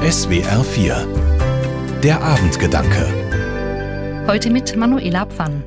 SWR 0.00 0.64
4 0.64 2.00
Der 2.02 2.22
Abendgedanke 2.22 4.24
Heute 4.26 4.48
mit 4.48 4.74
Manuela 4.74 5.26
Pfann. 5.26 5.62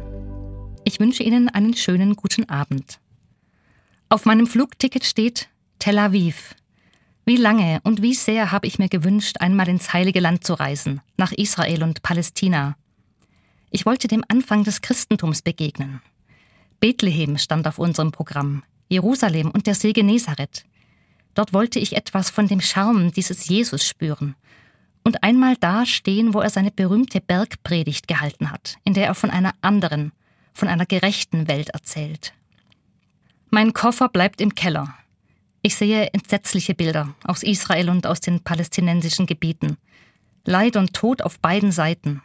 Ich 0.86 0.99
wünsche 0.99 1.21
Ihnen 1.21 1.49
einen 1.49 1.75
schönen 1.75 2.15
guten 2.15 2.49
Abend. 2.49 2.99
Auf 4.09 4.25
meinem 4.25 4.47
Flugticket 4.47 5.05
steht 5.05 5.49
Tel 5.77 5.99
Aviv. 5.99 6.55
Wie 7.25 7.38
lange 7.38 7.79
und 7.83 8.01
wie 8.01 8.15
sehr 8.15 8.51
habe 8.51 8.65
ich 8.65 8.79
mir 8.79 8.89
gewünscht, 8.89 9.38
einmal 9.39 9.69
ins 9.69 9.93
heilige 9.93 10.19
Land 10.19 10.43
zu 10.43 10.55
reisen, 10.55 11.02
nach 11.15 11.31
Israel 11.31 11.84
und 11.84 12.02
Palästina. 12.02 12.75
Ich 13.70 13.86
wollte 13.86 14.07
dem 14.07 14.23
Anfang 14.29 14.63
des 14.63 14.81
Christentums 14.81 15.43
begegnen. 15.43 16.02
Bethlehem 16.79 17.38
stand 17.38 17.68
auf 17.68 17.77
unserem 17.77 18.11
Programm, 18.11 18.63
Jerusalem 18.89 19.52
und 19.52 19.68
der 19.68 19.75
See 19.75 19.93
Genezareth. 19.93 20.65
Dort 21.34 21.54
wollte 21.54 21.79
ich 21.79 21.95
etwas 21.95 22.29
von 22.29 22.47
dem 22.47 22.61
Charme 22.61 23.11
dieses 23.11 23.47
Jesus 23.47 23.86
spüren 23.86 24.36
und 25.04 25.23
einmal 25.23 25.56
da 25.57 25.86
stehen, 25.86 26.33
wo 26.33 26.39
er 26.39 26.50
seine 26.50 26.71
berühmte 26.71 27.21
Bergpredigt 27.21 28.07
gehalten 28.07 28.51
hat, 28.51 28.78
in 28.83 28.93
der 28.93 29.06
er 29.06 29.15
von 29.15 29.29
einer 29.29 29.54
anderen, 29.61 30.11
von 30.54 30.68
einer 30.68 30.86
gerechten 30.86 31.47
Welt 31.47 31.69
erzählt. 31.69 32.33
Mein 33.50 33.73
Koffer 33.73 34.09
bleibt 34.09 34.42
im 34.42 34.56
Keller. 34.56 34.95
Ich 35.61 35.75
sehe 35.75 36.08
entsetzliche 36.14 36.73
Bilder 36.73 37.14
aus 37.23 37.44
Israel 37.44 37.89
und 37.89 38.08
aus 38.08 38.20
den 38.20 38.42
palästinensischen 38.42 39.25
Gebieten. 39.25 39.78
Leid 40.45 40.75
und 40.75 40.94
Tod 40.94 41.22
auf 41.22 41.39
beiden 41.39 41.72
Seiten. 41.72 42.22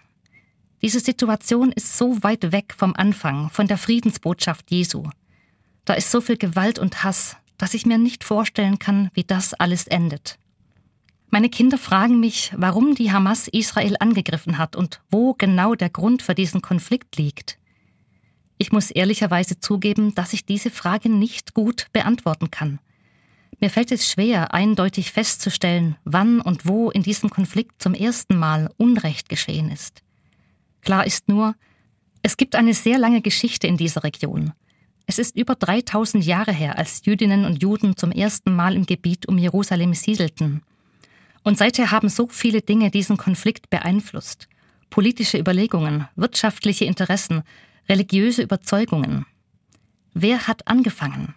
Diese 0.82 1.00
Situation 1.00 1.72
ist 1.72 1.98
so 1.98 2.22
weit 2.22 2.52
weg 2.52 2.74
vom 2.76 2.94
Anfang, 2.94 3.50
von 3.50 3.66
der 3.66 3.78
Friedensbotschaft 3.78 4.70
Jesu. 4.70 5.08
Da 5.84 5.94
ist 5.94 6.10
so 6.10 6.20
viel 6.20 6.36
Gewalt 6.36 6.78
und 6.78 7.04
Hass, 7.04 7.36
dass 7.58 7.74
ich 7.74 7.84
mir 7.84 7.98
nicht 7.98 8.24
vorstellen 8.24 8.78
kann, 8.78 9.10
wie 9.12 9.24
das 9.24 9.54
alles 9.54 9.86
endet. 9.86 10.38
Meine 11.30 11.50
Kinder 11.50 11.76
fragen 11.76 12.20
mich, 12.20 12.52
warum 12.56 12.94
die 12.94 13.12
Hamas 13.12 13.48
Israel 13.48 13.96
angegriffen 14.00 14.56
hat 14.56 14.76
und 14.76 15.02
wo 15.10 15.34
genau 15.34 15.74
der 15.74 15.90
Grund 15.90 16.22
für 16.22 16.34
diesen 16.34 16.62
Konflikt 16.62 17.16
liegt. 17.16 17.58
Ich 18.56 18.72
muss 18.72 18.90
ehrlicherweise 18.90 19.60
zugeben, 19.60 20.14
dass 20.14 20.32
ich 20.32 20.46
diese 20.46 20.70
Frage 20.70 21.10
nicht 21.10 21.52
gut 21.52 21.86
beantworten 21.92 22.50
kann. 22.50 22.80
Mir 23.60 23.70
fällt 23.70 23.92
es 23.92 24.10
schwer, 24.10 24.54
eindeutig 24.54 25.12
festzustellen, 25.12 25.96
wann 26.04 26.40
und 26.40 26.66
wo 26.66 26.90
in 26.90 27.02
diesem 27.02 27.28
Konflikt 27.28 27.82
zum 27.82 27.92
ersten 27.92 28.36
Mal 28.36 28.70
Unrecht 28.76 29.28
geschehen 29.28 29.70
ist. 29.70 30.02
Klar 30.80 31.06
ist 31.06 31.28
nur, 31.28 31.54
es 32.22 32.36
gibt 32.36 32.54
eine 32.54 32.74
sehr 32.74 32.98
lange 32.98 33.20
Geschichte 33.20 33.66
in 33.66 33.76
dieser 33.76 34.04
Region. 34.04 34.52
Es 35.10 35.18
ist 35.18 35.36
über 35.36 35.54
3000 35.54 36.22
Jahre 36.22 36.52
her, 36.52 36.76
als 36.76 37.00
Jüdinnen 37.06 37.46
und 37.46 37.62
Juden 37.62 37.96
zum 37.96 38.12
ersten 38.12 38.54
Mal 38.54 38.76
im 38.76 38.84
Gebiet 38.84 39.26
um 39.26 39.38
Jerusalem 39.38 39.94
siedelten. 39.94 40.60
Und 41.42 41.56
seither 41.56 41.90
haben 41.90 42.10
so 42.10 42.28
viele 42.28 42.60
Dinge 42.60 42.90
diesen 42.90 43.16
Konflikt 43.16 43.70
beeinflusst. 43.70 44.48
Politische 44.90 45.38
Überlegungen, 45.38 46.06
wirtschaftliche 46.14 46.84
Interessen, 46.84 47.42
religiöse 47.88 48.42
Überzeugungen. 48.42 49.24
Wer 50.12 50.46
hat 50.46 50.68
angefangen? 50.68 51.34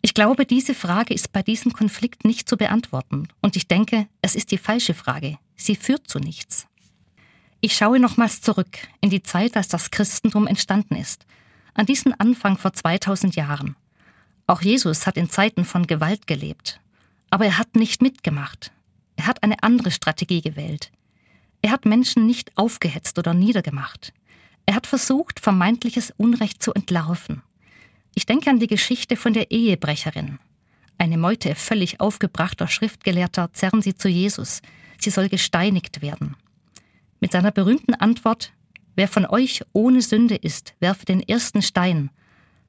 Ich 0.00 0.14
glaube, 0.14 0.46
diese 0.46 0.72
Frage 0.74 1.12
ist 1.12 1.30
bei 1.30 1.42
diesem 1.42 1.74
Konflikt 1.74 2.24
nicht 2.24 2.48
zu 2.48 2.56
beantworten. 2.56 3.28
Und 3.42 3.54
ich 3.54 3.68
denke, 3.68 4.06
es 4.22 4.34
ist 4.34 4.50
die 4.50 4.58
falsche 4.58 4.94
Frage. 4.94 5.36
Sie 5.56 5.76
führt 5.76 6.08
zu 6.08 6.20
nichts. 6.20 6.66
Ich 7.60 7.76
schaue 7.76 8.00
nochmals 8.00 8.40
zurück 8.40 8.78
in 9.02 9.10
die 9.10 9.22
Zeit, 9.22 9.58
als 9.58 9.68
das 9.68 9.90
Christentum 9.90 10.46
entstanden 10.46 10.96
ist 10.96 11.26
an 11.74 11.86
diesen 11.86 12.18
Anfang 12.18 12.56
vor 12.56 12.72
2000 12.72 13.36
Jahren. 13.36 13.76
Auch 14.46 14.62
Jesus 14.62 15.06
hat 15.06 15.16
in 15.16 15.30
Zeiten 15.30 15.64
von 15.64 15.86
Gewalt 15.86 16.26
gelebt. 16.26 16.80
Aber 17.30 17.46
er 17.46 17.58
hat 17.58 17.76
nicht 17.76 18.02
mitgemacht. 18.02 18.72
Er 19.16 19.26
hat 19.26 19.42
eine 19.42 19.62
andere 19.62 19.90
Strategie 19.90 20.40
gewählt. 20.40 20.90
Er 21.62 21.70
hat 21.70 21.86
Menschen 21.86 22.26
nicht 22.26 22.56
aufgehetzt 22.56 23.18
oder 23.18 23.34
niedergemacht. 23.34 24.12
Er 24.66 24.74
hat 24.74 24.86
versucht, 24.86 25.40
vermeintliches 25.40 26.12
Unrecht 26.16 26.62
zu 26.62 26.72
entlarven. 26.74 27.42
Ich 28.14 28.26
denke 28.26 28.50
an 28.50 28.60
die 28.60 28.66
Geschichte 28.66 29.16
von 29.16 29.32
der 29.32 29.50
Ehebrecherin. 29.50 30.38
Eine 30.98 31.18
Meute 31.18 31.54
völlig 31.54 32.00
aufgebrachter 32.00 32.68
Schriftgelehrter 32.68 33.52
zerren 33.52 33.82
sie 33.82 33.94
zu 33.94 34.08
Jesus. 34.08 34.62
Sie 34.98 35.10
soll 35.10 35.28
gesteinigt 35.28 36.02
werden. 36.02 36.36
Mit 37.20 37.32
seiner 37.32 37.50
berühmten 37.50 37.94
Antwort, 37.94 38.52
Wer 38.94 39.08
von 39.08 39.26
euch 39.26 39.62
ohne 39.72 40.02
Sünde 40.02 40.36
ist, 40.36 40.74
werfe 40.80 41.04
den 41.04 41.20
ersten 41.20 41.62
Stein, 41.62 42.10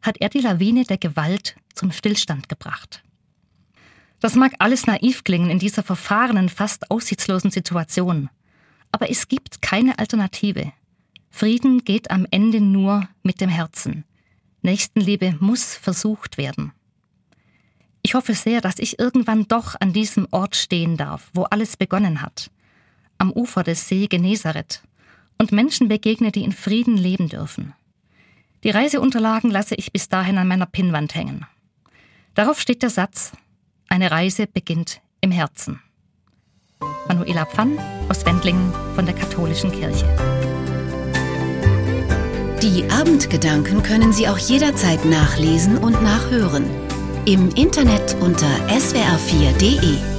hat 0.02 0.18
er 0.20 0.30
die 0.30 0.40
Lawine 0.40 0.84
der 0.84 0.98
Gewalt 0.98 1.56
zum 1.74 1.92
Stillstand 1.92 2.50
gebracht. 2.50 3.04
Das 4.20 4.36
mag 4.36 4.54
alles 4.60 4.88
naiv 4.88 5.24
klingen 5.24 5.50
in 5.50 5.60
dieser 5.60 5.84
verfahrenen, 5.84 6.50
fast 6.50 6.90
aussichtslosen 6.90 7.52
Situation, 7.52 8.30
aber 8.92 9.10
es 9.10 9.28
gibt 9.28 9.62
keine 9.62 10.00
Alternative. 10.00 10.72
Frieden 11.30 11.84
geht 11.84 12.12
am 12.12 12.26
Ende 12.32 12.62
nur 12.62 13.08
mit 13.24 13.42
dem 13.42 13.50
Herzen. 13.50 14.06
Nächstenliebe 14.62 15.36
muss 15.40 15.76
versucht 15.76 16.38
werden. 16.38 16.72
Ich 18.02 18.14
hoffe 18.14 18.34
sehr, 18.34 18.62
dass 18.62 18.80
ich 18.80 19.00
irgendwann 19.00 19.48
doch 19.48 19.76
an 19.80 19.92
diesem 19.92 20.28
Ort 20.32 20.56
stehen 20.56 20.96
darf, 20.96 21.30
wo 21.34 21.44
alles 21.44 21.76
begonnen 21.76 22.22
hat, 22.22 22.52
am 23.18 23.32
Ufer 23.32 23.64
des 23.64 23.88
See 23.88 24.08
Genezareth, 24.08 24.82
und 25.38 25.52
Menschen 25.52 25.88
begegne, 25.88 26.32
die 26.32 26.44
in 26.44 26.52
Frieden 26.52 26.98
leben 26.98 27.30
dürfen. 27.30 27.74
Die 28.64 28.70
Reiseunterlagen 28.70 29.52
lasse 29.52 29.76
ich 29.76 29.92
bis 29.92 30.10
dahin 30.10 30.38
an 30.38 30.48
meiner 30.48 30.66
Pinnwand 30.66 31.16
hängen. 31.16 31.46
Darauf 32.34 32.60
steht 32.60 32.82
der 32.82 32.90
Satz, 32.90 33.32
eine 33.88 34.12
Reise 34.12 34.48
beginnt 34.48 35.02
im 35.22 35.32
Herzen. 35.32 35.82
Manuela 37.08 37.46
Pfann 37.46 37.78
aus 38.10 38.26
Wendlingen 38.26 38.74
von 38.96 39.06
der 39.06 39.16
Katholischen 39.16 39.72
Kirche. 39.72 40.08
Die 42.62 42.90
Abendgedanken 42.90 43.84
können 43.84 44.12
Sie 44.12 44.28
auch 44.28 44.40
jederzeit 44.40 45.06
nachlesen 45.06 45.78
und 45.78 46.02
nachhören. 46.02 46.66
Im 47.26 47.50
Internet 47.50 48.16
unter 48.22 48.50
swr4.de. 48.68 50.15